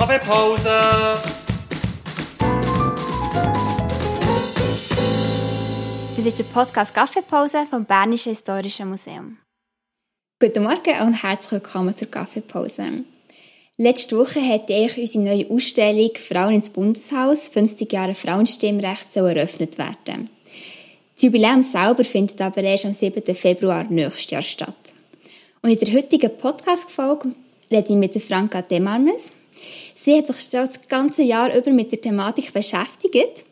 Kaffeepause! 0.00 0.70
Das 6.16 6.24
ist 6.24 6.38
der 6.38 6.44
Podcast 6.44 6.94
Kaffeepause 6.94 7.66
vom 7.68 7.84
Bernischen 7.84 8.30
Historischen 8.30 8.88
Museum. 8.88 9.36
Guten 10.40 10.62
Morgen 10.62 11.06
und 11.06 11.22
herzlich 11.22 11.52
willkommen 11.52 11.94
zur 11.94 12.10
Kaffeepause. 12.10 13.04
Letzte 13.76 14.16
Woche 14.16 14.40
hat 14.40 14.70
eigentlich 14.70 14.96
unsere 14.96 15.22
neue 15.22 15.50
Ausstellung 15.50 16.12
Frauen 16.16 16.54
ins 16.54 16.70
Bundeshaus 16.70 17.50
50 17.50 17.92
Jahre 17.92 18.14
Frauenstimmrecht 18.14 19.14
eröffnet 19.14 19.76
werden. 19.76 20.30
Das 21.14 21.24
Jubiläum 21.24 21.60
selber 21.60 22.04
findet 22.04 22.40
aber 22.40 22.62
erst 22.62 22.86
am 22.86 22.94
7. 22.94 23.34
Februar 23.34 23.84
nächstes 23.84 24.30
Jahr 24.30 24.40
statt. 24.40 24.94
Und 25.60 25.68
in 25.68 25.78
der 25.78 25.92
heutigen 25.92 26.34
Podcast-Folge 26.38 27.34
rede 27.70 27.90
ich 27.90 27.96
mit 27.96 28.14
Franka 28.22 28.62
Demarmes. 28.62 29.32
Sie 29.94 30.16
hat 30.16 30.28
sich 30.28 30.48
das 30.50 30.88
ganze 30.88 31.22
Jahr 31.22 31.54
über 31.54 31.70
mit 31.70 31.92
der 31.92 32.00
Thematik 32.00 32.52
beschäftigt 32.52 33.44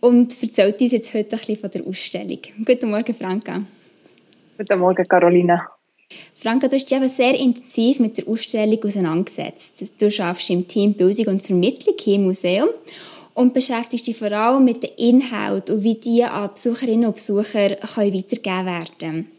und 0.00 0.34
erzählt 0.42 0.80
uns 0.80 0.92
jetzt 0.92 1.14
heute 1.14 1.36
ein 1.36 1.38
bisschen 1.38 1.56
von 1.56 1.70
der 1.70 1.86
Ausstellung. 1.86 2.38
Guten 2.64 2.90
Morgen, 2.90 3.14
Franka. 3.14 3.62
Guten 4.58 4.78
Morgen, 4.78 5.04
Carolina. 5.06 5.68
Franka, 6.34 6.68
du 6.68 6.76
hast 6.76 6.90
dich 6.90 6.96
eben 6.96 7.08
sehr 7.08 7.34
intensiv 7.34 8.00
mit 8.00 8.18
der 8.18 8.28
Ausstellung 8.28 8.82
auseinandergesetzt. 8.82 9.92
Du 10.00 10.06
arbeitest 10.22 10.50
im 10.50 10.66
Team 10.66 10.94
Bildung 10.94 11.34
und 11.34 11.42
Vermittlung 11.42 11.96
hier 11.98 12.16
im 12.16 12.24
Museum 12.24 12.68
und 13.34 13.54
beschäftigst 13.54 14.06
dich 14.06 14.16
vor 14.16 14.32
allem 14.32 14.64
mit 14.64 14.82
den 14.82 14.90
Inhalten 14.96 15.76
und 15.76 15.82
wie 15.82 15.94
die 15.94 16.24
an 16.24 16.50
Besucherinnen 16.52 17.06
und 17.06 17.14
Besucher 17.14 17.76
können 17.76 18.14
weitergegeben 18.14 18.66
werden 18.66 18.98
können. 18.98 19.30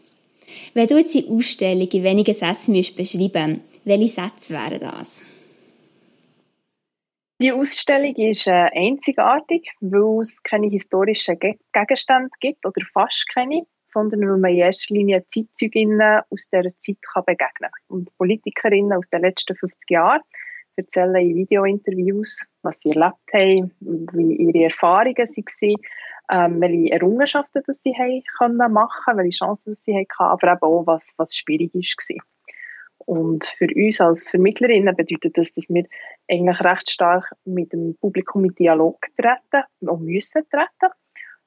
Wenn 0.72 0.86
du 0.86 0.98
jetzt 0.98 1.14
die 1.14 1.28
Ausstellung 1.28 1.88
in 1.88 2.02
wenigen 2.02 2.34
Sätzen 2.34 2.74
beschreiben 2.74 3.60
welche 3.84 4.08
Sätze 4.08 4.54
wären 4.54 4.80
das? 4.80 5.20
Die 7.44 7.52
Ausstellung 7.52 8.16
ist 8.16 8.46
äh, 8.46 8.52
einzigartig, 8.52 9.70
weil 9.82 10.20
es 10.22 10.42
keine 10.42 10.68
historischen 10.68 11.38
Gegenstände 11.38 12.30
gibt 12.40 12.64
oder 12.64 12.80
fast 12.94 13.26
keine, 13.34 13.66
sondern 13.84 14.22
weil 14.22 14.38
man 14.38 14.50
in 14.52 14.60
erster 14.60 14.94
Linie 14.94 15.26
Zeitzeuginnen 15.28 16.22
aus 16.30 16.48
dieser 16.48 16.74
Zeit 16.78 16.96
kann 17.02 17.24
begegnen. 17.26 17.70
Und 17.88 18.16
Politikerinnen 18.16 18.94
aus 18.94 19.10
den 19.10 19.20
letzten 19.20 19.54
50 19.56 19.90
Jahren 19.90 20.22
erzählen 20.76 21.16
in 21.16 21.34
Videointerviews, 21.34 22.46
was 22.62 22.80
sie 22.80 22.92
erlebt 22.92 23.18
haben, 23.34 23.74
wie 24.14 24.36
ihre 24.36 24.64
Erfahrungen 24.64 25.14
waren, 25.18 25.76
ähm, 26.32 26.60
welche 26.62 26.94
Errungenschaften 26.94 27.62
dass 27.66 27.82
sie 27.82 27.92
haben 27.92 28.22
können 28.38 28.72
machen, 28.72 29.18
welche 29.18 29.44
Chancen 29.44 29.74
sie 29.74 29.94
hatten, 29.94 30.06
aber 30.18 30.52
eben 30.52 30.62
auch, 30.62 30.86
was, 30.86 31.12
was 31.18 31.36
schwierig 31.36 31.74
war. 31.74 32.24
Und 33.06 33.44
für 33.44 33.68
uns 33.74 34.00
als 34.00 34.30
Vermittlerinnen 34.30 34.96
bedeutet 34.96 35.36
das, 35.36 35.52
dass 35.52 35.68
wir 35.68 35.84
eigentlich 36.30 36.60
recht 36.60 36.90
stark 36.90 37.32
mit 37.44 37.72
dem 37.72 37.96
Publikum 38.00 38.44
in 38.44 38.54
Dialog 38.54 38.98
treten 39.16 39.64
und 39.80 40.04
müssen 40.04 40.42
treten. 40.48 40.92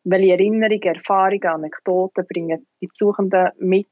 Welche 0.04 0.34
Erinnerungen, 0.34 0.82
Erfahrungen, 0.82 1.48
Anekdoten 1.48 2.26
bringen 2.28 2.66
die 2.82 2.88
Besuchenden 2.88 3.50
mit, 3.58 3.88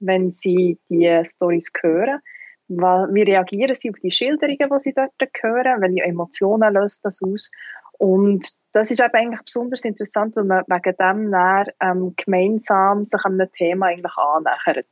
wenn 0.00 0.32
sie 0.32 0.78
die 0.88 1.22
Stories 1.24 1.70
hören? 1.80 2.20
Wie 2.68 3.22
reagieren 3.22 3.74
sie 3.74 3.90
auf 3.90 3.96
die 4.02 4.10
Schilderungen, 4.10 4.58
die 4.58 4.80
sie 4.80 4.94
dort 4.94 5.12
hören? 5.40 5.82
Welche 5.82 6.02
Emotionen 6.02 6.72
löst 6.72 7.04
das 7.04 7.20
aus? 7.22 7.50
Und 7.98 8.46
das 8.72 8.90
ist 8.90 9.00
eben 9.00 9.12
eigentlich 9.12 9.42
besonders 9.42 9.84
interessant, 9.84 10.34
weil 10.36 10.44
man 10.44 10.64
wegen 10.66 10.96
dem 10.96 11.30
dann, 11.30 11.66
ähm, 11.80 12.14
gemeinsam 12.16 13.04
sich 13.04 13.24
einem 13.24 13.52
Thema 13.52 13.86
eigentlich 13.86 14.16
annähert 14.16 14.86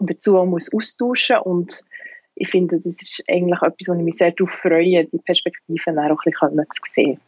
dazu 0.00 0.36
auch 0.36 0.46
muss 0.46 0.72
austauschen 0.72 1.38
und 1.38 1.84
ich 2.36 2.50
finde, 2.50 2.78
das 2.80 3.00
ist 3.00 3.24
eigentlich 3.28 3.62
etwas, 3.62 3.88
wo 3.88 3.94
ich 3.94 4.04
mich 4.04 4.16
sehr 4.16 4.30
darauf 4.32 4.50
freue, 4.50 5.06
die 5.06 5.18
Perspektiven 5.18 5.98
auch 5.98 6.10
ein 6.10 6.16
bisschen 6.24 6.66
zu 6.74 6.92
sehen. 6.92 7.20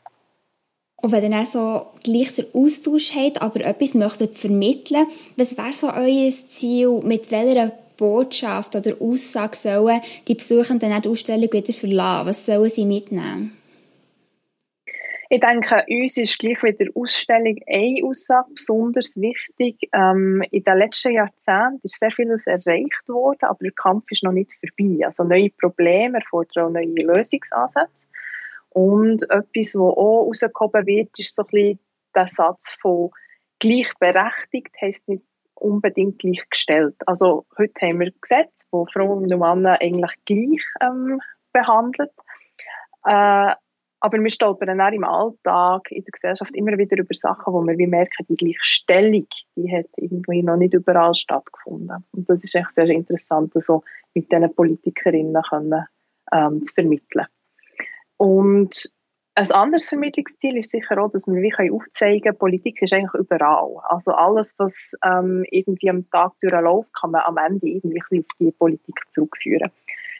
Und 1.01 1.13
wenn 1.13 1.25
ihr 1.25 1.31
dann 1.31 1.47
so 1.47 1.87
gleich 2.03 2.35
den 2.35 2.47
Austausch 2.53 3.15
habt, 3.15 3.41
aber 3.41 3.65
etwas 3.65 3.95
möchtet 3.95 4.37
vermitteln, 4.37 5.07
was 5.37 5.57
wäre 5.57 5.73
so 5.73 5.89
euer 5.93 6.31
Ziel, 6.31 7.01
mit 7.05 7.31
welcher 7.31 7.73
Botschaft 7.97 8.77
oder 8.77 9.01
Aussage 9.01 9.57
sollen 9.57 10.01
die 10.27 10.35
Besuchenden 10.35 11.01
die 11.01 11.09
Ausstellung 11.09 11.53
wieder 11.53 11.73
verlassen? 11.73 12.29
Was 12.29 12.47
sollen 12.47 12.71
sie 12.71 12.85
mitnehmen? 12.85 13.57
Ich 15.31 15.41
denke, 15.41 15.85
uns 15.89 16.17
ist 16.17 16.39
gleich 16.39 16.63
wie 16.63 16.73
der 16.73 16.89
Ausstellung 16.95 17.57
eine 17.67 18.03
Aussage 18.03 18.51
besonders 18.55 19.21
wichtig. 19.21 19.77
Ähm, 19.93 20.43
in 20.51 20.65
den 20.65 20.79
letzten 20.79 21.13
Jahrzehnten 21.13 21.81
ist 21.83 21.99
sehr 21.99 22.11
vieles 22.11 22.47
erreicht 22.47 23.09
worden, 23.09 23.45
aber 23.45 23.59
der 23.61 23.73
Kampf 23.73 24.11
ist 24.11 24.23
noch 24.23 24.33
nicht 24.33 24.55
vorbei. 24.55 25.05
Also 25.05 25.25
neue 25.25 25.51
Probleme 25.51 26.19
erfordern 26.19 26.67
auch 26.67 26.71
neue 26.71 26.87
Lösungsansätze. 26.87 28.07
Und 28.71 29.25
etwas, 29.25 29.75
was 29.75 29.77
auch 29.77 30.27
rausgehoben 30.27 30.87
wird, 30.87 31.11
ist 31.19 31.37
so 31.37 31.43
ein 31.43 31.49
bisschen 31.51 31.79
der 32.15 32.29
Satz 32.29 32.75
von 32.81 33.11
gleichberechtigt 33.59 34.75
heisst 34.81 35.09
nicht 35.09 35.25
unbedingt 35.55 36.21
gleichgestellt. 36.21 36.95
Also 37.07 37.45
heute 37.59 37.87
haben 37.87 38.01
wir 38.01 38.13
Gesetze, 38.21 38.67
wo 38.71 38.87
Frauen 38.87 39.31
und 39.31 39.39
Männer 39.39 39.79
eigentlich 39.81 40.13
gleich 40.25 40.65
ähm, 40.81 41.21
behandelt. 41.53 42.13
Äh, 43.05 43.55
aber 44.01 44.23
wir 44.23 44.31
stolpern 44.31 44.81
auch 44.81 44.93
im 44.93 45.05
Alltag, 45.05 45.91
in 45.91 46.05
der 46.05 46.13
Gesellschaft 46.13 46.55
immer 46.55 46.79
wieder 46.79 46.99
über 46.99 47.15
Sachen, 47.15 47.53
wo 47.53 47.63
wir 47.63 47.77
wie 47.79 47.87
merken, 47.87 48.27
die 48.29 48.37
Gleichstellung, 48.37 49.27
die 49.57 49.77
hat 49.77 49.87
irgendwie 49.97 50.43
noch 50.43 50.57
nicht 50.57 50.75
überall 50.75 51.15
stattgefunden. 51.15 52.05
Und 52.13 52.29
das 52.29 52.45
ist 52.45 52.55
echt 52.55 52.73
sehr 52.73 52.87
interessant, 52.87 53.53
so 53.57 53.83
mit 54.15 54.31
diesen 54.31 54.55
Politikerinnen 54.55 55.43
können, 55.49 55.87
ähm, 56.33 56.65
zu 56.65 56.75
vermitteln. 56.75 57.27
Und 58.19 58.93
ein 59.35 59.53
anderes 59.53 59.89
Vermittlungsziel 59.89 60.57
ist 60.57 60.73
sicher 60.73 60.99
auch, 61.01 61.13
dass 61.13 61.29
wir 61.29 61.41
wie 61.41 61.71
aufzeigen 61.71 62.23
können, 62.23 62.39
Politik 62.39 62.83
ist 62.83 62.93
eigentlich 62.93 63.15
überall. 63.15 63.77
Also 63.85 64.13
alles, 64.13 64.55
was 64.59 64.95
ähm, 65.05 65.45
irgendwie 65.51 65.91
am 65.91 66.11
Tag 66.11 66.33
durchläuft, 66.41 66.93
kann 66.93 67.13
man 67.13 67.23
am 67.23 67.37
Ende 67.37 67.69
irgendwie 67.69 68.01
auf 68.21 68.27
die 68.41 68.51
Politik 68.51 69.01
zurückführen. 69.11 69.71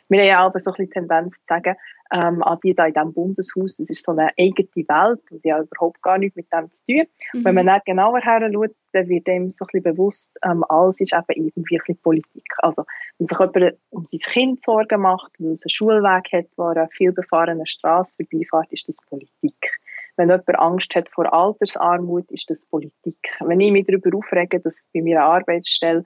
Wir 0.09 0.21
haben 0.21 0.29
ja 0.29 0.47
auch 0.47 0.53
so 0.57 0.71
ein 0.71 0.77
bisschen 0.77 1.09
Tendenz 1.09 1.39
zu 1.39 1.45
sagen, 1.49 1.77
ähm, 2.13 2.43
an 2.43 2.59
die 2.63 2.75
da 2.75 2.87
in 2.87 2.95
diesem 2.95 3.13
Bundeshaus, 3.13 3.77
das 3.77 3.91
ist 3.91 4.05
so 4.05 4.13
eine 4.13 4.31
eigene 4.39 4.69
Welt 4.89 5.21
und 5.31 5.45
die 5.45 5.53
hat 5.53 5.67
überhaupt 5.67 6.03
gar 6.03 6.19
nichts 6.19 6.37
mit 6.37 6.53
dem 6.53 6.73
zu 6.73 6.87
tun. 6.87 7.03
Mhm. 7.33 7.45
Wenn 7.45 7.55
man 7.55 7.67
dann 7.67 7.81
genauer 7.85 8.21
her 8.21 8.51
schaut, 8.53 8.75
dann 8.93 9.09
wird 9.09 9.27
dem 9.27 9.53
so 9.53 9.65
ein 9.65 9.69
bisschen 9.73 9.95
bewusst, 9.95 10.39
ähm, 10.45 10.65
alles 10.69 11.01
ist 11.01 11.13
eben 11.13 11.25
irgendwie 11.29 11.77
ein 11.77 11.83
bisschen 11.87 12.03
Politik. 12.03 12.47
Also, 12.59 12.85
wenn 13.19 13.27
sich 13.27 13.39
jemand 13.39 13.77
um 13.91 14.07
sein 14.07 14.21
Kind 14.33 14.63
Sorgen 14.63 15.03
macht, 15.03 15.33
weil 15.39 15.53
es 15.53 15.65
einen 15.65 15.71
Schulweg 15.71 16.33
hat, 16.33 16.47
wo 16.57 16.65
eine 16.65 16.89
viel 16.89 17.13
befahrene 17.13 17.67
Straße 17.67 18.17
vorbeifährt, 18.17 18.73
ist 18.73 18.89
das 18.89 18.99
Politik. 19.09 19.79
Wenn 20.17 20.31
jemand 20.31 20.59
Angst 20.59 20.95
hat 20.95 21.09
vor 21.11 21.33
Altersarmut, 21.33 22.31
ist 22.31 22.51
das 22.51 22.67
Politik. 22.67 23.37
Wenn 23.41 23.61
ich 23.61 23.71
mich 23.71 23.87
darüber 23.87 24.17
aufrege, 24.17 24.61
dass 24.61 24.89
bei 24.93 25.03
meiner 25.03 25.25
Arbeitsstelle 25.25 26.03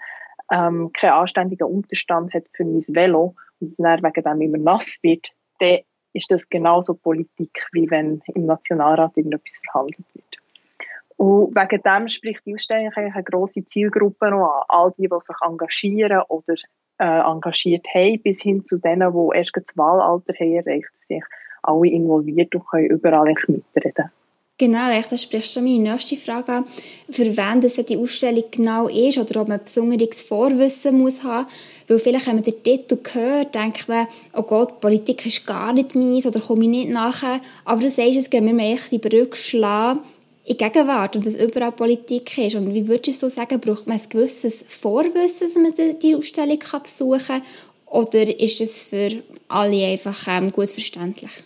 ähm, 0.50 0.90
keinen 0.92 1.12
anständigen 1.12 1.66
Unterstand 1.66 2.34
hat 2.34 2.44
für 2.52 2.64
mein 2.64 2.80
Velo 2.80 3.36
und 3.60 3.70
es 3.70 3.76
dann 3.76 4.02
wegen 4.02 4.22
dem 4.22 4.40
immer 4.40 4.58
nass 4.58 4.98
wird, 5.02 5.30
dann 5.60 5.78
ist 6.12 6.30
das 6.30 6.48
genauso 6.48 6.94
Politik, 6.94 7.66
wie 7.72 7.90
wenn 7.90 8.22
im 8.34 8.46
Nationalrat 8.46 9.16
irgendetwas 9.16 9.60
verhandelt 9.64 10.04
wird. 10.14 10.36
Und 11.16 11.54
wegen 11.54 11.82
dem 11.82 12.08
spricht 12.08 12.44
die 12.46 12.54
Ausstellung 12.54 12.90
eine 12.94 13.22
grosse 13.22 13.64
Zielgruppe 13.64 14.30
noch 14.30 14.48
an. 14.48 14.64
All 14.68 14.94
die, 14.98 15.08
die 15.08 15.20
sich 15.20 15.36
engagieren 15.40 16.22
oder 16.28 16.54
äh, 16.98 17.20
engagiert 17.20 17.86
haben, 17.94 18.22
bis 18.22 18.42
hin 18.42 18.64
zu 18.64 18.78
denen, 18.78 19.12
die 19.12 19.36
erst 19.36 19.56
das 19.56 19.76
Wahlalter 19.76 20.34
haben 20.34 20.54
erreicht, 20.54 20.90
sich 20.94 21.22
alle 21.62 21.88
involviert 21.88 22.54
und 22.54 22.66
können 22.66 22.86
überall 22.86 23.34
mitreden. 23.46 24.10
Genau, 24.62 24.96
das 25.10 25.20
sprichst 25.20 25.56
du 25.56 25.60
meine 25.60 25.90
nächste 25.90 26.16
Frage 26.16 26.52
an, 26.52 26.64
für 27.10 27.36
wen 27.36 27.60
das 27.60 27.74
die 27.84 27.96
Ausstellung 27.96 28.44
genau 28.48 28.86
ist 28.86 29.18
oder 29.18 29.40
ob 29.40 29.48
man 29.48 29.58
besonderes 29.58 30.22
Vorwissen 30.22 30.98
muss 30.98 31.24
haben 31.24 31.48
weil 31.88 31.98
vielleicht, 31.98 32.28
wenn 32.28 32.36
man 32.36 32.44
den 32.44 32.62
Titel 32.62 32.96
hört, 33.12 33.56
denkt 33.56 33.88
man, 33.88 34.06
oh 34.32 34.44
Gott, 34.44 34.80
Politik 34.80 35.26
ist 35.26 35.44
gar 35.48 35.72
nicht 35.72 35.96
meins 35.96 36.26
oder 36.26 36.38
komme 36.38 36.62
ich 36.62 36.70
nicht 36.70 36.90
nachher. 36.90 37.40
Aber 37.64 37.80
du 37.80 37.90
sagst, 37.90 38.16
es 38.16 38.30
geht 38.30 38.44
mir 38.44 38.72
echt 38.72 38.92
die 38.92 38.98
Brücke 38.98 39.34
schlagen 39.34 39.98
in 40.44 40.56
Gegenwart 40.56 41.16
und 41.16 41.26
dass 41.26 41.34
überall 41.34 41.72
Politik 41.72 42.38
ist. 42.38 42.54
Und 42.54 42.72
wie 42.72 42.86
würdest 42.86 43.20
du 43.20 43.28
sagen, 43.28 43.58
braucht 43.58 43.88
man 43.88 43.98
ein 43.98 44.08
gewisses 44.08 44.64
Vorwissen, 44.68 45.48
dass 45.48 45.56
man 45.56 45.98
die 45.98 46.14
Ausstellung 46.14 46.60
besuchen 46.84 47.26
kann? 47.26 47.42
Oder 47.86 48.38
ist 48.38 48.60
es 48.60 48.84
für 48.84 49.10
alle 49.48 49.86
einfach 49.86 50.28
ähm, 50.28 50.52
gut 50.52 50.70
verständlich? 50.70 51.42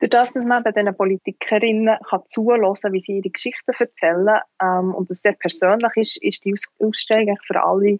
Durch 0.00 0.10
das, 0.10 0.32
dass 0.32 0.46
man 0.46 0.62
bei 0.62 0.70
diesen 0.70 0.96
Politikerinnen 0.96 1.98
kann 2.08 2.22
zuhören 2.26 2.74
kann, 2.74 2.92
wie 2.92 3.00
sie 3.00 3.18
ihre 3.18 3.30
Geschichten 3.30 3.72
erzählen 3.76 4.40
ähm, 4.62 4.94
und 4.94 5.10
es 5.10 5.22
sehr 5.22 5.32
persönlich 5.32 5.90
ist, 5.96 6.22
ist 6.22 6.44
die 6.44 6.54
Ausstellung 6.78 7.36
für 7.44 7.62
alle 7.62 7.98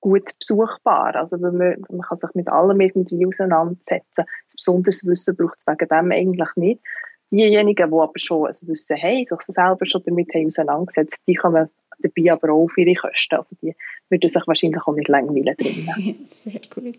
gut 0.00 0.30
besuchbar. 0.38 1.14
Also 1.16 1.36
man, 1.36 1.56
man 1.56 2.00
kann 2.00 2.18
sich 2.18 2.30
mit 2.34 2.48
allem 2.48 2.80
irgendwie 2.80 3.26
auseinandersetzen. 3.26 4.24
Das 4.24 4.56
besonderes 4.56 5.06
Wissen 5.06 5.36
braucht 5.36 5.58
es 5.58 5.66
wegen 5.66 5.88
dem 5.88 6.12
eigentlich 6.12 6.56
nicht. 6.56 6.80
Diejenigen, 7.30 7.90
die 7.90 7.96
aber 7.96 8.18
schon 8.18 8.46
ein 8.46 8.52
Wissen 8.52 9.02
haben, 9.02 9.24
sich 9.24 9.40
selber 9.42 9.84
schon 9.84 10.02
damit 10.04 10.32
haben 10.32 10.46
auseinandergesetzt, 10.46 11.24
die 11.26 11.34
kommen 11.34 11.68
dabei 11.98 12.32
aber 12.32 12.52
auch 12.52 12.64
auf 12.64 12.78
ihre 12.78 12.94
Kosten. 12.94 13.34
Also 13.34 13.56
die 13.60 13.74
würden 14.08 14.28
sich 14.28 14.46
wahrscheinlich 14.46 14.82
auch 14.86 14.94
nicht 14.94 15.08
langweilen 15.08 15.56
drinnen. 15.56 16.24
Sehr 16.24 16.60
gut. 16.72 16.98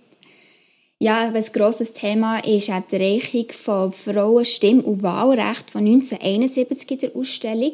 Ja, 1.00 1.30
ein 1.32 1.46
grosses 1.54 1.94
Thema 1.94 2.40
ist 2.40 2.72
auch 2.72 2.82
die 2.82 2.96
Erreichung 2.96 3.52
von 3.52 3.92
Frauenstimm- 3.92 4.82
und 4.84 5.04
Wahlrecht 5.04 5.70
von 5.70 5.86
1971 5.86 6.90
in 6.90 6.98
der 6.98 7.16
Ausstellung. 7.16 7.74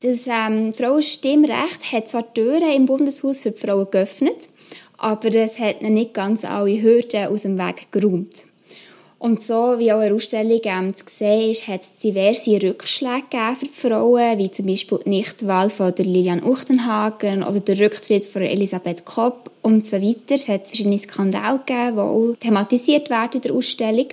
Das 0.00 0.26
ähm, 0.26 0.74
Frauenstimmrecht 0.74 1.92
hat 1.92 2.08
zwar 2.08 2.34
Türen 2.34 2.72
im 2.72 2.86
Bundeshaus 2.86 3.42
für 3.42 3.52
die 3.52 3.60
Frauen 3.60 3.88
geöffnet, 3.88 4.48
aber 4.98 5.32
es 5.32 5.60
hat 5.60 5.82
nicht 5.82 6.12
ganz 6.12 6.44
alle 6.44 6.82
Hürden 6.82 7.28
aus 7.28 7.42
dem 7.42 7.56
Weg 7.56 7.92
geräumt. 7.92 8.46
Und 9.20 9.44
so, 9.44 9.78
wie 9.78 9.92
auch 9.92 10.00
in 10.00 10.06
der 10.06 10.14
Ausstellung 10.14 10.62
ähm, 10.64 10.96
zu 10.96 11.04
sehen 11.06 11.50
ist, 11.50 11.68
hat 11.68 11.82
es 11.82 11.96
diverse 11.96 12.62
Rückschläge 12.62 13.54
für 13.54 13.66
die 13.66 13.68
Frauen, 13.68 14.38
wie 14.38 14.50
zum 14.50 14.64
Beispiel 14.64 14.98
die 15.04 15.10
Nichtwahl 15.10 15.68
von 15.68 15.94
der 15.94 16.06
Lilian 16.06 16.42
Uchtenhagen 16.42 17.42
oder 17.42 17.60
der 17.60 17.78
Rücktritt 17.80 18.24
von 18.24 18.40
Elisabeth 18.40 19.04
Kopp 19.04 19.50
und 19.60 19.84
so 19.84 20.00
weiter. 20.00 20.36
Es 20.36 20.48
hat 20.48 20.66
verschiedene 20.66 20.98
Skandale 20.98 21.58
gegeben, 21.58 21.96
die 21.96 22.00
auch 22.00 22.34
thematisiert 22.40 23.10
werden 23.10 23.32
in 23.34 23.40
der 23.42 23.52
Ausstellung. 23.52 24.06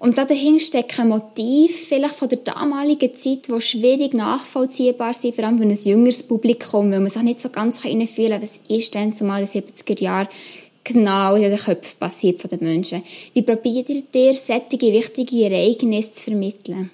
Und 0.00 0.18
da 0.18 0.24
dahinter 0.24 0.64
steckt 0.64 0.98
ein 0.98 1.08
Motiv, 1.08 1.86
vielleicht 1.86 2.16
von 2.16 2.28
der 2.28 2.38
damaligen 2.38 3.14
Zeit, 3.14 3.48
wo 3.48 3.60
schwierig 3.60 4.12
nachvollziehbar 4.12 5.14
sind, 5.14 5.36
vor 5.36 5.44
allem 5.44 5.58
für 5.58 5.64
ein 5.64 5.70
jüngeres 5.70 6.24
Publikum, 6.24 6.90
weil 6.90 6.98
man 6.98 7.10
sich 7.10 7.22
nicht 7.22 7.40
so 7.40 7.48
ganz 7.48 7.82
hineinfühlen 7.82 8.40
kann, 8.40 8.42
was 8.42 8.76
ist 8.76 8.92
denn 8.92 9.12
zumal 9.12 9.42
in 9.42 9.48
den 9.48 9.62
70er 9.62 10.02
Jahren 10.02 10.28
genau 10.86 11.34
in 11.34 11.42
den 11.42 11.58
Köpfen 11.58 11.98
passiert 11.98 12.40
von 12.40 12.50
den 12.50 12.60
Menschen. 12.60 13.02
Wie 13.34 13.42
probiert 13.42 13.88
ihr, 13.88 14.34
solche 14.34 14.92
wichtige 14.92 15.44
Ereignisse 15.44 16.12
zu 16.12 16.30
vermitteln? 16.30 16.90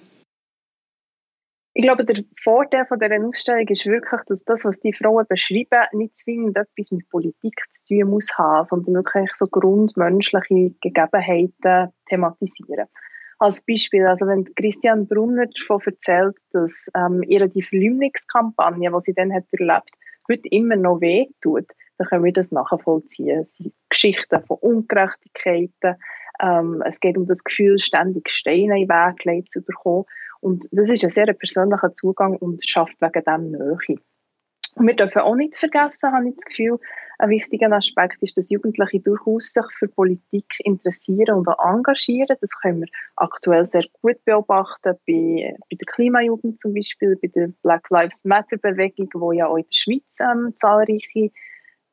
Ich 1.75 1.83
glaube, 1.83 2.05
der 2.05 2.23
Vorteil 2.43 2.85
von 2.85 2.99
dieser 2.99 3.25
Ausstellung 3.27 3.67
ist 3.67 3.87
wirklich, 3.87 4.21
dass 4.27 4.45
das, 4.45 4.65
was 4.67 4.81
die 4.81 4.93
Frauen 4.93 5.25
beschreiben, 5.27 5.87
nicht 5.93 6.17
zwingend 6.17 6.57
etwas 6.57 6.93
mit 6.93 7.09
Politik 7.09 7.55
zu 7.71 7.87
tun 7.87 8.11
muss 8.11 8.37
haben, 8.37 8.67
sondern 8.67 8.97
wirklich 8.97 9.31
so 9.37 9.47
grundmenschliche 9.47 10.75
Gegebenheiten 10.83 11.93
thematisieren. 12.11 12.89
Als 13.39 13.65
Beispiel, 13.65 14.07
also 14.07 14.27
wenn 14.27 14.55
Christian 14.55 15.09
Brunner 15.09 15.47
davon 15.47 15.81
erzählt, 15.87 16.37
dass 16.53 16.89
ähm, 16.95 17.23
ihre 17.27 17.49
die 17.49 17.63
Verleumdungskampagne, 17.63 18.91
die 18.91 19.01
sie 19.01 19.15
dann 19.15 19.33
hat 19.33 19.45
erlebt, 19.53 19.91
heute 20.29 20.49
immer 20.51 20.77
noch 20.77 21.01
weh 21.01 21.27
tut, 21.41 21.67
dann 22.03 22.09
können 22.09 22.25
wir 22.25 22.33
das 22.33 22.51
nachvollziehen. 22.51 23.41
Es 23.41 23.57
sind 23.57 23.73
Geschichten 23.89 24.43
von 24.47 24.59
Ungerechtigkeiten, 24.59 25.97
ähm, 26.41 26.83
es 26.85 27.01
geht 27.01 27.17
um 27.17 27.27
das 27.27 27.45
Gefühl, 27.45 27.79
ständig 27.79 28.29
Steine 28.31 28.81
in 28.81 28.89
den 28.89 28.89
Weg 28.89 29.19
gelegt 29.19 29.53
zu 29.53 29.63
bekommen. 29.63 30.05
Und 30.41 30.67
das 30.73 30.91
ist 30.91 31.05
ein 31.05 31.11
sehr 31.11 31.33
persönlicher 31.33 31.93
Zugang 31.93 32.37
und 32.37 32.69
schafft 32.69 33.01
wegen 33.01 33.25
dem 33.25 33.51
Nähe. 33.53 33.99
Und 34.75 34.87
wir 34.87 34.97
dürfen 34.97 35.21
auch 35.21 35.37
nicht 35.37 35.57
vergessen, 35.57 36.13
habe 36.13 36.29
ich 36.29 36.35
das 36.35 36.47
Gefühl, 36.47 36.79
ein 37.19 37.29
wichtiger 37.29 37.71
Aspekt 37.71 38.21
ist, 38.23 38.37
dass 38.37 38.51
Jugendliche 38.51 38.99
durchaus 38.99 39.53
sich 39.53 39.65
für 39.79 39.87
Politik 39.87 40.47
interessieren 40.61 41.37
und 41.37 41.47
auch 41.47 41.73
engagieren. 41.73 42.37
Das 42.41 42.51
können 42.61 42.81
wir 42.81 42.89
aktuell 43.15 43.65
sehr 43.67 43.85
gut 44.01 44.17
beobachten, 44.25 44.97
bei, 45.07 45.55
bei 45.71 45.77
der 45.77 45.87
Klimajugend 45.87 46.59
zum 46.59 46.75
Beispiel, 46.75 47.17
bei 47.23 47.29
der 47.29 47.51
Black 47.63 47.89
Lives 47.91 48.25
Matter 48.25 48.57
Bewegung, 48.57 49.09
wo 49.15 49.31
ja 49.31 49.47
auch 49.47 49.57
in 49.57 49.65
der 49.65 49.77
Schweiz 49.77 50.19
ähm, 50.21 50.55
zahlreiche 50.57 51.31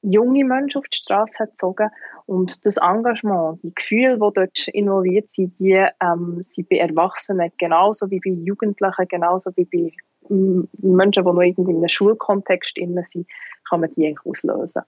junge 0.01 0.45
Menschen 0.45 0.79
auf 0.79 0.87
die 0.87 0.97
Straße 0.97 1.39
hat 1.39 1.51
gezogen. 1.51 1.89
Und 2.25 2.65
das 2.65 2.77
Engagement, 2.77 3.61
die 3.63 3.73
Gefühle, 3.73 4.15
die 4.15 4.19
dort 4.19 4.67
involviert 4.69 5.31
sind, 5.31 5.57
die 5.59 5.85
ähm, 6.01 6.37
sind 6.41 6.69
bei 6.69 6.77
Erwachsenen 6.77 7.51
genauso 7.57 8.09
wie 8.09 8.19
bei 8.19 8.31
Jugendlichen, 8.31 9.07
genauso 9.07 9.51
wie 9.55 9.65
bei 9.65 9.91
Menschen, 10.29 11.23
die 11.23 11.31
noch 11.31 11.41
in 11.41 11.67
einem 11.67 11.87
Schulkontext 11.87 12.77
drin 12.77 12.99
sind, 13.05 13.27
kann 13.67 13.81
man 13.81 13.93
die 13.95 14.07
eigentlich 14.07 14.25
auslösen. 14.25 14.83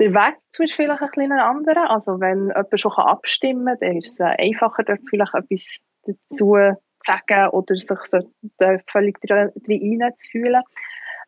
Der 0.00 0.12
Weg 0.12 0.36
dazu 0.46 0.62
ist 0.64 0.74
vielleicht 0.74 1.02
ein 1.02 1.08
bisschen 1.08 1.32
anderer. 1.32 1.90
Also 1.90 2.18
wenn 2.20 2.48
jemand 2.48 2.80
schon 2.80 2.92
abstimmen 2.92 3.66
kann, 3.66 3.78
dann 3.80 3.96
ist 3.98 4.18
es 4.18 4.20
einfacher, 4.20 4.82
dort 4.82 5.00
vielleicht 5.08 5.34
etwas 5.34 5.80
dazu 6.02 6.18
zu 6.24 6.76
sagen 7.00 7.48
oder 7.50 7.76
sich 7.76 7.98
so 8.04 8.18
völlig 8.86 9.20
drin 9.20 9.52
zu 10.16 10.30
fühlen. 10.30 10.62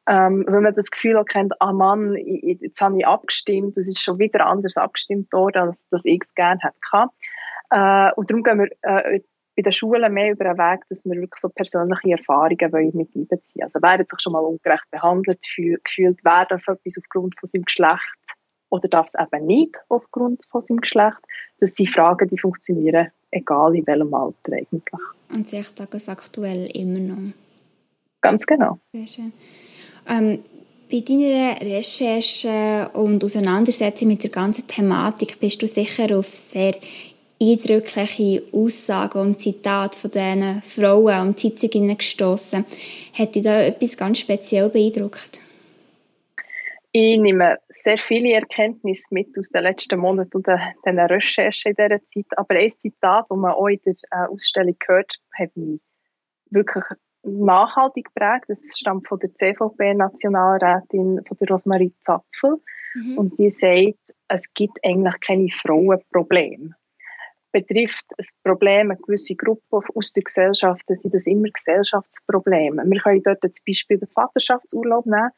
Ähm, 0.08 0.44
wenn 0.46 0.62
man 0.62 0.74
das 0.74 0.90
Gefühl 0.90 1.18
hat, 1.18 1.50
ah 1.60 1.72
Mann, 1.72 2.14
jetzt 2.16 2.80
habe 2.80 2.98
ich 2.98 3.06
abgestimmt, 3.06 3.76
das 3.76 3.88
ist 3.88 4.00
schon 4.00 4.18
wieder 4.18 4.46
anders 4.46 4.76
abgestimmt 4.76 5.32
worden, 5.32 5.68
als 5.68 5.88
dass 5.88 6.04
ich 6.04 6.20
es 6.22 6.34
gerne 6.34 6.60
hätte 6.62 7.10
Äh, 7.70 8.12
und 8.14 8.30
darum 8.30 8.44
gehen 8.44 8.58
wir 8.60 8.70
äh, 8.82 9.20
bei 9.56 9.62
den 9.62 9.72
Schulen 9.72 10.12
mehr 10.12 10.32
über 10.32 10.44
den 10.44 10.58
Weg, 10.58 10.82
dass 10.88 11.04
wir 11.04 11.14
wirklich 11.14 11.40
so 11.40 11.48
persönliche 11.48 12.12
Erfahrungen 12.12 12.96
mit 12.96 13.16
einbeziehen 13.16 13.64
Also 13.64 13.80
wer 13.82 13.98
hat 13.98 14.08
sich 14.08 14.20
schon 14.20 14.34
mal 14.34 14.44
ungerecht 14.44 14.88
behandelt 14.90 15.40
gefühlt, 15.42 16.20
wer 16.22 16.44
darf 16.44 16.68
etwas 16.68 16.98
aufgrund 16.98 17.38
von 17.40 17.46
seinem 17.46 17.64
Geschlecht 17.64 18.16
oder 18.68 18.88
darf 18.88 19.06
es 19.06 19.14
eben 19.14 19.46
nicht 19.46 19.76
aufgrund 19.88 20.44
von 20.50 20.60
seinem 20.60 20.80
Geschlecht. 20.80 21.18
Das 21.58 21.74
sind 21.74 21.88
Fragen, 21.88 22.28
die 22.28 22.38
funktionieren, 22.38 23.08
egal 23.30 23.74
in 23.74 23.86
welchem 23.86 24.14
Alter 24.14 24.52
eigentlich. 24.52 25.02
Und 25.32 25.48
sich 25.48 25.74
tagesaktuell 25.74 26.66
immer 26.74 26.98
noch. 26.98 27.32
Ganz 28.20 28.46
genau. 28.46 28.78
Sehr 28.92 29.06
schön. 29.06 29.32
Ähm, 30.08 30.42
bei 30.90 31.00
deiner 31.00 31.60
Recherche 31.60 32.88
und 32.92 33.24
Auseinandersetzung 33.24 34.08
mit 34.08 34.22
der 34.22 34.30
ganzen 34.30 34.66
Thematik 34.66 35.40
bist 35.40 35.60
du 35.60 35.66
sicher 35.66 36.16
auf 36.16 36.26
sehr 36.26 36.72
eindrückliche 37.42 38.44
Aussagen 38.52 39.18
und 39.18 39.40
Zitate 39.40 39.98
von 39.98 40.10
diesen 40.10 40.62
Frauen 40.62 41.28
und 41.28 41.40
Sitzungen 41.40 41.96
gestoßen. 41.96 42.64
Hat 43.18 43.34
dich 43.34 43.42
da 43.42 43.62
etwas 43.62 43.96
ganz 43.96 44.20
speziell 44.20 44.70
beeindruckt? 44.70 45.40
Ich 46.92 47.18
nehme 47.18 47.58
sehr 47.68 47.98
viele 47.98 48.32
Erkenntnisse 48.32 49.04
mit 49.10 49.36
aus 49.38 49.50
den 49.50 49.64
letzten 49.64 49.98
Monaten 49.98 50.38
und 50.38 50.46
den 50.46 50.98
Recherchen 50.98 51.72
in 51.72 51.76
dieser 51.76 52.00
Zeit. 52.06 52.38
Aber 52.38 52.54
ein 52.54 52.70
Zitat, 52.70 53.26
das 53.28 53.36
man 53.36 53.52
auch 53.52 53.66
in 53.66 53.80
der 53.84 53.94
äh, 54.12 54.32
Ausstellung 54.32 54.76
gehört, 54.78 55.12
hat 55.36 55.54
mich 55.56 55.80
wirklich 56.50 56.84
nachhaltig 57.26 58.08
prägt. 58.14 58.48
Das 58.48 58.62
stammt 58.76 59.08
von 59.08 59.18
der 59.18 59.34
CVP-Nationalrätin, 59.34 61.22
von 61.26 61.36
der 61.38 61.48
Rosmarie 61.48 61.92
Zapfel. 62.02 62.56
Mhm. 62.94 63.18
Und 63.18 63.38
die 63.38 63.50
sagt, 63.50 63.98
es 64.28 64.52
gibt 64.54 64.78
eigentlich 64.84 65.20
keine 65.20 65.48
Frauenprobleme. 65.50 66.74
Betrifft 67.52 68.06
ein 68.18 68.26
Problem 68.44 68.90
eine 68.90 69.00
gewisse 69.00 69.34
Gruppe 69.34 69.80
aus 69.94 70.12
der 70.12 70.24
Gesellschaft, 70.24 70.82
dann 70.88 70.98
sind 70.98 71.14
das 71.14 71.26
immer 71.26 71.48
Gesellschaftsprobleme. 71.48 72.82
Wir 72.84 73.00
können 73.00 73.22
dort 73.22 73.42
das 73.42 73.62
Beispiel 73.66 73.98
den 73.98 74.08
Vaterschaftsurlaub 74.08 75.06
nehmen 75.06 75.30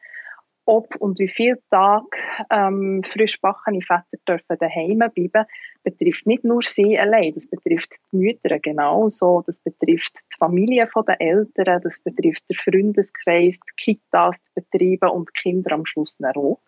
ob 0.69 0.95
und 0.97 1.17
wie 1.17 1.27
viele 1.27 1.57
Tage 1.71 2.05
ähm, 2.51 3.01
frisch 3.03 3.41
backene 3.41 3.81
Väter 3.81 4.19
dürfen 4.27 4.57
daheim 4.59 4.99
bleiben, 4.99 5.47
betrifft 5.83 6.27
nicht 6.27 6.43
nur 6.43 6.61
sie 6.61 6.97
allein, 6.99 7.33
das 7.33 7.49
betrifft 7.49 7.91
die 8.11 8.17
Mütter 8.17 8.59
genauso, 8.59 9.43
das 9.47 9.61
betrifft 9.61 10.13
Familie 10.39 10.89
der 11.07 11.21
Eltern, 11.21 11.81
das 11.83 11.99
betrifft 11.99 12.43
den 12.49 12.57
Freundeskreis, 12.57 13.59
die 13.59 13.75
Kitas, 13.75 14.37
die 14.43 14.61
Betriebe 14.61 15.11
und 15.11 15.29
die 15.29 15.41
Kinder 15.41 15.73
am 15.73 15.85
Schluss 15.85 16.17
auch. 16.23 16.59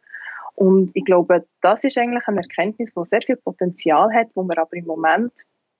Und 0.55 0.91
ich 0.93 1.05
glaube, 1.05 1.45
das 1.61 1.83
ist 1.83 1.97
eigentlich 1.97 2.27
eine 2.27 2.41
Erkenntnis, 2.41 2.93
die 2.93 3.05
sehr 3.05 3.21
viel 3.21 3.37
Potenzial 3.37 4.13
hat, 4.13 4.27
wo 4.35 4.43
wir 4.43 4.57
aber 4.57 4.73
im 4.73 4.85
Moment 4.85 5.31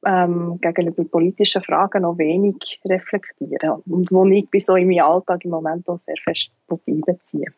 ähm, 0.06 0.58
gegenüber 0.62 1.04
politischen 1.04 1.62
Fragen 1.62 2.02
noch 2.02 2.18
wenig 2.18 2.80
reflektieren 2.86 3.82
und 3.86 4.12
wo 4.12 4.26
ich 4.26 4.50
bis 4.50 4.66
so 4.66 4.76
in 4.76 4.88
meinem 4.88 5.06
Alltag 5.06 5.46
im 5.46 5.52
Moment 5.52 5.88
auch 5.88 6.00
sehr 6.00 6.16
fest 6.24 6.52
einbeziehe 6.88 7.54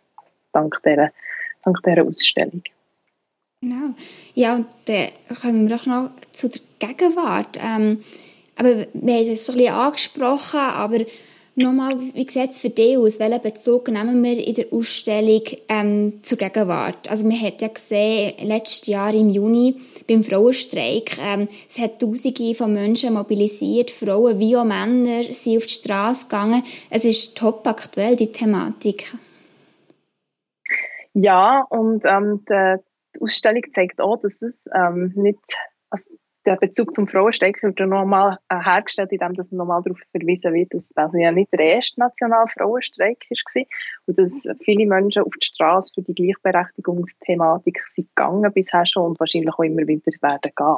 dank 0.54 0.80
dieser, 0.86 1.12
dank 1.64 1.82
dieser 1.84 2.06
Ausstellung. 2.06 2.64
Genau. 3.62 3.94
Ja, 4.34 4.56
und 4.56 4.68
dann 4.86 5.10
kommen 5.42 5.70
wir 5.70 5.78
doch 5.78 5.86
noch 5.86 6.12
zu 6.32 6.50
der 6.50 6.90
Gegenwart. 6.90 7.58
Ähm, 7.60 8.04
aber 8.56 8.86
wir 8.94 9.14
haben 9.14 9.32
es 9.32 9.46
so 9.46 9.54
ein 9.54 9.58
bisschen 9.58 9.74
angesprochen, 9.74 10.60
aber 10.60 11.00
nochmal, 11.56 12.00
wie 12.00 12.30
sieht 12.30 12.52
es 12.52 12.62
für 12.62 12.70
dich 12.70 12.98
aus? 12.98 13.20
Welchen 13.20 13.42
Bezug 13.42 13.90
nehmen 13.90 14.24
wir 14.24 14.46
in 14.46 14.56
der 14.56 14.66
Ausstellung 14.72 15.44
ähm, 15.70 16.24
zur 16.24 16.38
Gegenwart? 16.38 17.10
Also 17.10 17.28
man 17.28 17.40
hat 17.40 17.62
ja 17.62 17.68
gesehen, 17.68 18.34
letztes 18.42 18.88
Jahr 18.88 19.14
im 19.14 19.30
Juni 19.30 19.76
beim 20.08 20.24
Frauenstreik, 20.24 21.18
ähm, 21.20 21.48
es 21.68 21.80
hat 21.80 22.00
Tausende 22.00 22.56
von 22.56 22.74
Menschen 22.74 23.14
mobilisiert, 23.14 23.92
Frauen 23.92 24.40
wie 24.40 24.56
auch 24.56 24.66
Männer 24.66 25.24
sind 25.32 25.58
auf 25.58 25.66
die 25.66 25.74
Straße 25.74 26.26
gegangen. 26.26 26.64
Es 26.90 27.06
ist 27.06 27.38
top 27.38 27.66
aktuell, 27.68 28.16
die 28.16 28.32
Thematik. 28.32 29.14
Ja, 31.14 31.66
und 31.70 32.06
ähm, 32.06 32.44
die, 32.50 32.76
die 33.16 33.22
Ausstellung 33.22 33.62
zeigt 33.74 34.02
auch, 34.02 34.20
dass 34.20 34.42
es 34.42 34.66
ähm, 34.74 35.14
nicht, 35.16 35.40
also 35.92 36.16
der 36.46 36.58
Bezug 36.58 36.94
zum 36.94 37.08
Frauenstreik 37.08 37.62
wird 37.64 37.80
nochmal 37.80 38.38
äh, 38.50 38.60
hergestellt, 38.60 39.12
indem 39.12 39.34
das 39.34 39.52
nochmal 39.52 39.82
darauf 39.84 40.00
verwiesen 40.12 40.54
wird, 40.54 40.74
dass 40.74 40.90
das 40.90 41.12
ja 41.14 41.32
nicht 41.32 41.52
der 41.54 41.60
erste 41.60 42.00
nationale 42.00 42.48
Frauenstreik 42.50 43.26
war 43.30 43.64
und 44.08 44.20
dass 44.20 44.48
viele 44.64 44.86
Menschen 44.86 45.24
auf 45.24 45.34
die 45.42 45.46
Straße 45.46 45.94
für 45.94 46.02
die 46.02 46.14
Gleichberechtigungsthematik 46.14 47.82
sind 47.90 48.10
gegangen 48.16 48.52
bisher 48.54 48.86
schon 48.86 49.12
und 49.12 49.20
wahrscheinlich 49.20 49.54
auch 49.54 49.60
immer 49.60 49.88
wieder 49.88 50.12
werden 50.22 50.52
gehen. 50.56 50.78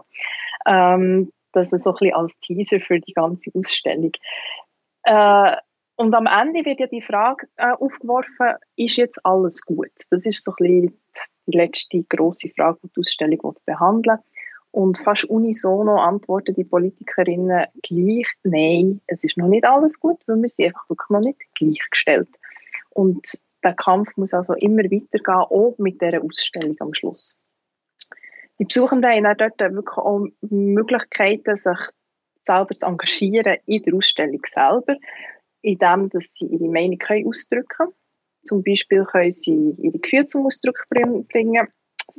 Ähm, 0.68 1.32
das 1.52 1.74
ist 1.74 1.84
so 1.84 1.92
ein 1.92 1.98
bisschen 2.00 2.16
als 2.16 2.38
Teaser 2.40 2.80
für 2.80 3.00
die 3.00 3.14
ganze 3.14 3.50
Ausstellung. 3.54 4.12
Äh, 5.04 5.56
und 5.98 6.14
am 6.14 6.28
Ende 6.28 6.66
wird 6.66 6.82
ja 6.82 6.88
die 6.88 7.02
Frage 7.02 7.48
äh, 7.56 7.72
aufgeworfen, 7.72 8.56
ist 8.76 8.98
jetzt 8.98 9.26
alles 9.26 9.62
gut? 9.62 9.92
Das 10.10 10.26
ist 10.26 10.44
so 10.44 10.52
ein 10.52 10.82
bisschen 10.82 11.02
die 11.48 11.58
letzte 11.58 12.04
grosse 12.04 12.50
Frage, 12.50 12.80
die 12.84 12.90
die 12.90 13.00
Ausstellung 13.00 13.56
behandeln 13.66 14.20
Und 14.76 14.98
fast 14.98 15.24
unisono 15.24 16.02
antworten 16.02 16.54
die 16.54 16.66
Politikerinnen 16.66 17.68
gleich, 17.82 18.28
nein, 18.44 19.00
es 19.08 19.24
ist 19.24 19.38
noch 19.38 19.48
nicht 19.48 19.64
alles 19.64 20.02
gut, 20.02 20.22
weil 20.28 20.42
wir 20.42 20.50
sind 20.50 20.66
einfach 20.66 20.90
wirklich 20.90 21.10
noch 21.10 21.22
nicht 21.22 21.40
gleichgestellt. 21.54 22.28
Und 22.90 23.26
der 23.64 23.74
Kampf 23.74 24.10
muss 24.18 24.34
also 24.34 24.52
immer 24.56 24.84
weitergehen, 24.84 25.34
auch 25.34 25.76
mit 25.78 26.02
dieser 26.02 26.22
Ausstellung 26.22 26.76
am 26.82 26.94
Schluss. 26.94 27.38
Die 28.60 28.66
Besuchenden 28.66 29.26
haben 29.26 29.38
dort 29.38 29.58
wirklich 29.62 29.98
auch 29.98 30.28
Möglichkeiten, 30.42 31.56
sich 31.56 31.80
selber 32.42 32.76
zu 32.76 32.86
engagieren 32.86 33.56
in 33.66 33.82
der 33.82 33.94
Ausstellung 33.94 34.42
selber, 34.46 34.98
indem 35.62 36.10
dass 36.10 36.34
sie 36.34 36.48
ihre 36.48 36.68
Meinung 36.68 37.00
ausdrücken 37.26 37.68
können. 37.70 37.94
Zum 38.44 38.62
Beispiel 38.62 39.06
können 39.06 39.32
sie 39.32 39.74
ihre 39.78 40.00
Gefühle 40.00 40.26
zum 40.26 40.46
Ausdruck 40.46 40.84
bringen 40.90 41.68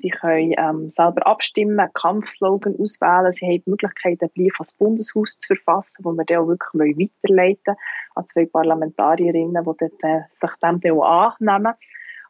Sie 0.07 0.11
können 0.11 0.55
ähm, 0.57 0.91
selber 0.91 1.27
abstimmen, 1.27 1.89
Kampfslogan 1.95 2.77
auswählen. 2.79 3.33
Sie 3.33 3.45
haben 3.45 3.63
die 3.65 3.71
Möglichkeit, 3.71 4.23
einen 4.23 4.31
Brief 4.31 4.55
ans 4.55 4.75
Bundeshaus 4.75 5.41
zu 5.41 5.55
verfassen, 5.57 6.05
wo 6.05 6.13
wir 6.13 6.25
dann 6.25 6.39
auch 6.39 6.47
wirklich 6.47 7.11
weiterleiten 7.25 7.75
an 8.15 8.27
zwei 8.29 8.47
Parlamentarierinnen, 8.47 9.65
die 9.65 9.89
dann, 10.01 10.11
äh, 10.11 10.23
sich 10.41 10.51
dem 10.63 10.81
dann 10.81 10.93
auch 10.93 11.35
annehmen. 11.41 11.75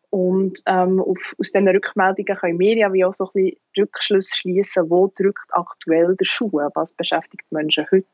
Und 0.09 0.63
ähm, 0.65 1.01
auf, 1.01 1.35
aus 1.39 1.53
diesen 1.53 1.69
Rückmeldungen 1.69 2.37
können 2.39 2.59
wir 2.59 2.77
ja 2.77 2.93
wie 2.95 3.05
auch 3.05 3.13
so 3.13 3.27
ein 3.27 3.33
bisschen 3.35 3.61
Rückschlüsse 3.79 4.37
schließen, 4.39 4.89
wo 4.89 5.13
drückt 5.15 5.51
aktuell 5.51 6.17
der 6.17 6.25
Schuh, 6.25 6.51
was 6.75 6.95
beschäftigt 6.95 7.45
die 7.51 7.57
Menschen 7.57 7.87
heute. 7.93 8.07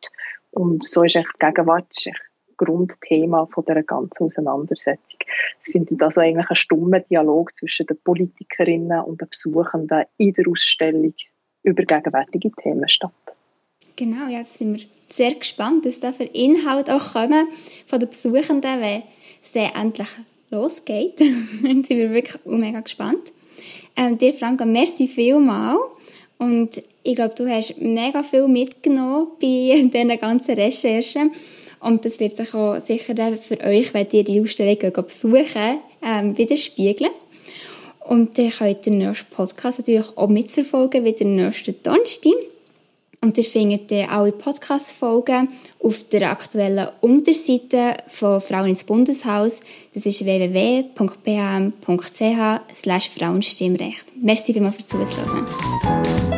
Und 0.50 0.83
so 0.83 1.04
ist 1.04 1.14
echt 1.14 1.35
die 1.40 1.47
Gegenwart 1.47 1.87
ist 1.90 2.09
echt 2.09 2.31
Grundthema 2.64 3.47
von 3.47 3.64
der 3.64 3.83
ganzen 3.83 4.25
Auseinandersetzung. 4.25 5.21
Es 5.61 5.73
findet 5.73 6.02
also 6.02 6.21
eigentlich 6.21 6.49
ein 6.49 6.57
stummer 6.57 7.00
Dialog 7.00 7.54
zwischen 7.54 7.87
den 7.87 7.99
Politikerinnen 8.04 9.00
und 9.00 9.21
den 9.21 9.28
Besuchenden 9.28 10.04
in 10.19 10.33
der 10.35 10.49
Ausstellung 10.49 11.14
über 11.62 11.83
gegenwärtige 11.85 12.50
Themen 12.52 12.88
statt. 12.88 13.12
Genau, 13.97 14.26
jetzt 14.28 14.59
sind 14.59 14.75
wir 14.75 14.87
sehr 15.09 15.35
gespannt, 15.35 15.85
was 15.85 16.00
da 16.00 16.12
für 16.12 16.25
Inhalte 16.25 16.95
auch 16.95 17.12
kommen 17.12 17.47
von 17.87 18.00
den 18.00 18.09
Besuchenden, 18.09 18.81
wenn 18.81 19.02
es 19.42 19.52
dann 19.52 19.71
endlich 19.81 20.09
losgeht. 20.50 21.21
dann 21.62 21.85
sind 21.85 21.90
wir 21.90 22.11
wirklich 22.11 22.45
mega 22.45 22.81
gespannt. 22.81 23.33
Ähm, 23.97 24.16
dir, 24.16 24.33
Franka, 24.33 24.64
merci 24.64 25.07
vielmal. 25.07 25.76
Und 26.38 26.83
ich 27.02 27.14
glaube, 27.14 27.35
du 27.35 27.49
hast 27.49 27.81
mega 27.81 28.23
viel 28.23 28.49
mitgenommen 28.49 29.28
bei 29.40 29.88
diesen 29.92 30.19
ganzen 30.19 30.54
Recherchen. 30.54 31.33
Und 31.82 32.04
das 32.04 32.20
wird 32.20 32.36
sich 32.36 32.54
auch 32.54 32.80
sicher 32.80 33.14
für 33.36 33.60
euch, 33.60 33.92
wenn 33.92 34.06
ihr 34.12 34.24
die 34.24 34.40
Ausstellung 34.40 34.92
besuchen 35.04 35.80
ähm, 36.02 36.38
widerspiegeln. 36.38 37.10
Und 38.04 38.38
ihr 38.38 38.50
könnt 38.50 38.86
den 38.86 38.98
nächsten 38.98 39.30
Podcast 39.30 39.78
natürlich 39.80 40.16
auch 40.16 40.28
mitverfolgen, 40.28 41.04
wie 41.04 41.12
den 41.12 41.34
nächsten 41.34 41.74
Donnerstag. 41.82 42.34
Und 43.20 43.38
ihr 43.38 43.44
findet 43.44 43.92
alle 44.10 44.32
Podcast-Folgen 44.32 45.48
auf 45.78 46.02
der 46.04 46.30
aktuellen 46.32 46.88
Unterseite 47.00 47.94
von 48.08 48.40
Frauen 48.40 48.70
ins 48.70 48.82
Bundeshaus. 48.82 49.60
Das 49.94 50.06
ist 50.06 50.24
www.bhm.ch 50.24 50.90
Frauenstimmrecht. 53.18 54.06
Merci 54.20 54.52
vielmals 54.52 54.76
für 54.76 54.84
Zuhören. 54.84 56.31